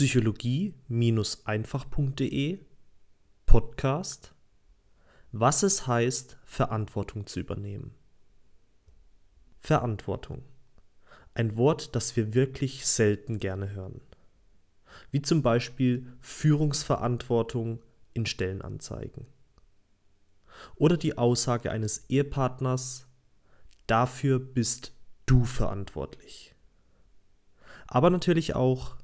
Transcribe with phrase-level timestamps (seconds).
[0.00, 2.58] psychologie-einfach.de
[3.44, 4.34] Podcast
[5.30, 7.94] Was es heißt, Verantwortung zu übernehmen.
[9.58, 10.40] Verantwortung.
[11.34, 14.00] Ein Wort, das wir wirklich selten gerne hören.
[15.10, 17.82] Wie zum Beispiel Führungsverantwortung
[18.14, 19.26] in Stellenanzeigen.
[20.76, 23.06] Oder die Aussage eines Ehepartners,
[23.86, 24.94] dafür bist
[25.26, 26.54] du verantwortlich.
[27.86, 28.96] Aber natürlich auch,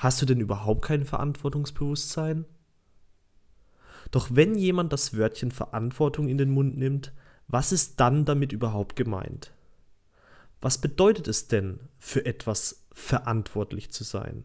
[0.00, 2.44] hast du denn überhaupt kein Verantwortungsbewusstsein?
[4.10, 7.12] Doch wenn jemand das Wörtchen Verantwortung in den Mund nimmt,
[7.48, 9.52] was ist dann damit überhaupt gemeint?
[10.60, 14.44] Was bedeutet es denn, für etwas verantwortlich zu sein?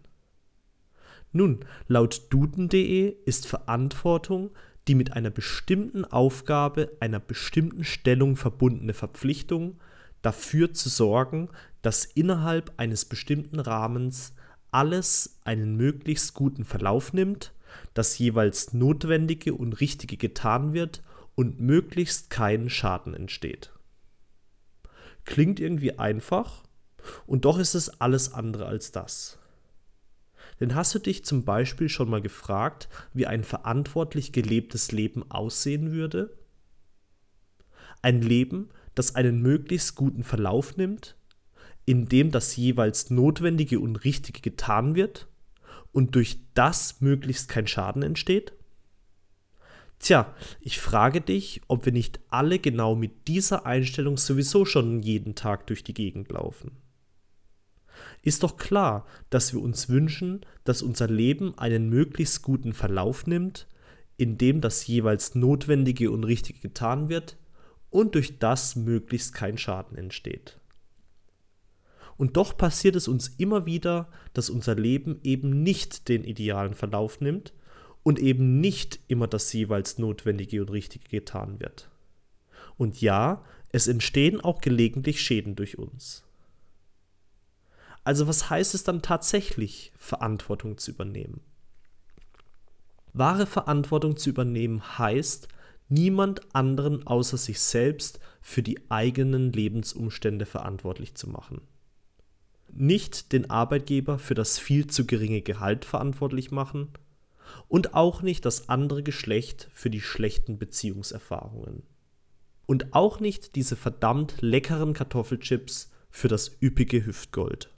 [1.31, 4.51] Nun, laut duden.de ist Verantwortung
[4.87, 9.79] die mit einer bestimmten Aufgabe, einer bestimmten Stellung verbundene Verpflichtung,
[10.21, 11.49] dafür zu sorgen,
[11.81, 14.34] dass innerhalb eines bestimmten Rahmens
[14.75, 17.53] alles einen möglichst guten Verlauf nimmt,
[17.93, 21.01] das jeweils Notwendige und Richtige getan wird
[21.33, 23.71] und möglichst kein Schaden entsteht.
[25.23, 26.63] Klingt irgendwie einfach,
[27.25, 29.39] und doch ist es alles andere als das.
[30.59, 35.93] Denn hast du dich zum Beispiel schon mal gefragt, wie ein verantwortlich gelebtes Leben aussehen
[35.93, 36.37] würde?
[38.01, 41.15] Ein Leben, das einen möglichst guten Verlauf nimmt,
[41.85, 45.27] in dem das jeweils Notwendige und Richtige getan wird
[45.91, 48.53] und durch das möglichst kein Schaden entsteht?
[49.99, 55.35] Tja, ich frage dich, ob wir nicht alle genau mit dieser Einstellung sowieso schon jeden
[55.35, 56.71] Tag durch die Gegend laufen.
[58.21, 63.67] Ist doch klar, dass wir uns wünschen, dass unser Leben einen möglichst guten Verlauf nimmt,
[64.17, 67.37] in dem das jeweils Notwendige und Richtige getan wird
[67.89, 70.59] und durch das möglichst kein Schaden entsteht.
[72.17, 77.19] Und doch passiert es uns immer wieder, dass unser Leben eben nicht den idealen Verlauf
[77.19, 77.53] nimmt
[78.03, 81.89] und eben nicht immer das jeweils Notwendige und Richtige getan wird.
[82.77, 86.23] Und ja, es entstehen auch gelegentlich Schäden durch uns.
[88.03, 91.41] Also was heißt es dann tatsächlich, Verantwortung zu übernehmen?
[93.13, 95.47] Wahre Verantwortung zu übernehmen heißt,
[95.89, 101.61] niemand anderen außer sich selbst für die eigenen Lebensumstände verantwortlich zu machen.
[102.71, 106.89] Nicht den Arbeitgeber für das viel zu geringe Gehalt verantwortlich machen
[107.67, 111.83] und auch nicht das andere Geschlecht für die schlechten Beziehungserfahrungen.
[112.65, 117.69] Und auch nicht diese verdammt leckeren Kartoffelchips für das üppige Hüftgold.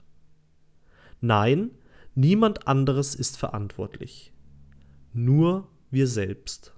[1.20, 1.72] Nein,
[2.14, 4.32] niemand anderes ist verantwortlich.
[5.12, 6.72] Nur wir selbst.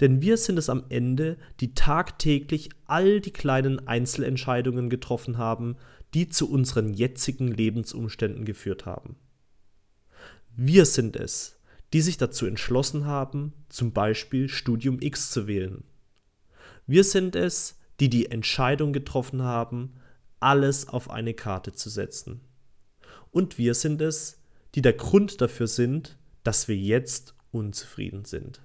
[0.00, 5.76] Denn wir sind es am Ende, die tagtäglich all die kleinen Einzelentscheidungen getroffen haben,
[6.14, 9.16] die zu unseren jetzigen Lebensumständen geführt haben.
[10.56, 11.58] Wir sind es,
[11.92, 15.84] die sich dazu entschlossen haben, zum Beispiel Studium X zu wählen.
[16.86, 19.94] Wir sind es, die die Entscheidung getroffen haben,
[20.40, 22.40] alles auf eine Karte zu setzen
[23.30, 24.40] und wir sind es,
[24.74, 28.60] die der Grund dafür sind, dass wir jetzt unzufrieden sind.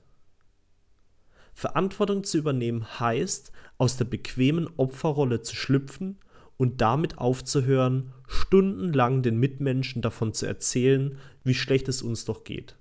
[1.54, 6.18] Verantwortung zu übernehmen heißt, aus der bequemen Opferrolle zu schlüpfen
[6.58, 12.78] und damit aufzuhören, stundenlang den Mitmenschen davon zu erzählen, wie schlecht es uns doch geht.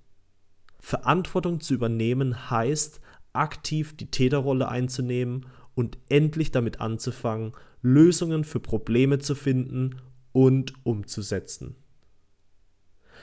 [0.81, 3.01] Verantwortung zu übernehmen heißt,
[3.33, 7.53] aktiv die Täterrolle einzunehmen und endlich damit anzufangen,
[7.83, 10.01] Lösungen für Probleme zu finden
[10.33, 11.77] und umzusetzen.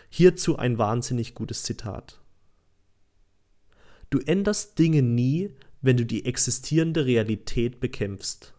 [0.09, 2.19] Hierzu ein wahnsinnig gutes Zitat.
[4.09, 5.51] Du änderst Dinge nie,
[5.81, 8.53] wenn du die existierende Realität bekämpfst.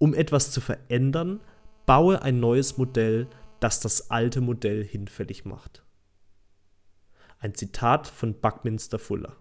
[0.00, 1.40] Um etwas zu verändern,
[1.84, 3.26] baue ein neues Modell,
[3.60, 5.84] das das alte Modell hinfällig macht.
[7.38, 9.36] Ein Zitat von Buckminster Fuller.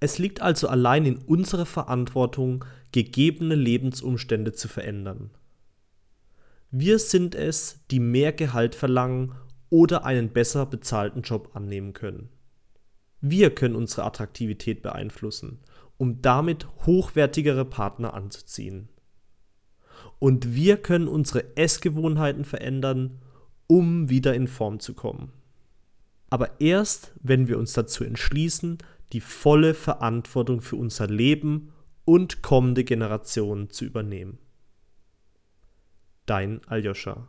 [0.00, 5.30] Es liegt also allein in unserer Verantwortung, gegebene Lebensumstände zu verändern.
[6.72, 9.36] Wir sind es, die mehr Gehalt verlangen
[9.70, 12.28] oder einen besser bezahlten Job annehmen können.
[13.20, 15.60] Wir können unsere Attraktivität beeinflussen,
[15.96, 18.88] um damit hochwertigere Partner anzuziehen.
[20.18, 23.18] Und wir können unsere Essgewohnheiten verändern,
[23.66, 25.32] um wieder in Form zu kommen.
[26.30, 28.78] Aber erst, wenn wir uns dazu entschließen,
[29.12, 31.72] die volle Verantwortung für unser Leben
[32.04, 34.38] und kommende Generationen zu übernehmen.
[36.26, 37.28] Dein Aljoscha.